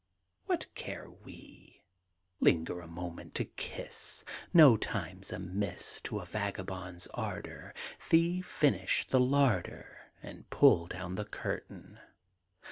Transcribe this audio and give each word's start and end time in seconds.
What 0.47 0.65
care 0.73 1.11
we? 1.11 1.83
Linger 2.39 2.79
A 2.81 2.87
moment 2.87 3.35
to 3.35 3.45
kiss 3.45 4.25
No 4.51 4.75
time's 4.75 5.31
amiss 5.31 6.01
To 6.05 6.17
a 6.19 6.25
vagabond's 6.25 7.05
ardor 7.13 7.75
Thee 8.09 8.41
finish 8.41 9.05
the 9.07 9.19
larder 9.19 10.09
And 10.23 10.49
pull 10.49 10.87
down 10.87 11.13
the 11.17 11.25
curtain. 11.25 11.99